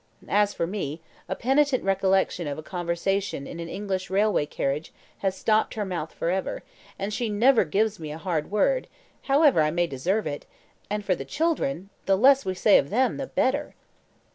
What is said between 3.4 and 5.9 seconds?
in an English railway carriage has stopped her